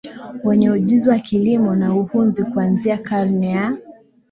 wenye 0.43 0.69
ujuzi 0.71 1.09
wa 1.09 1.19
kilimo 1.19 1.75
na 1.75 1.95
uhunzi 1.95 2.43
Kuanzia 2.43 2.97
karne 2.97 3.49
ya 3.51 3.73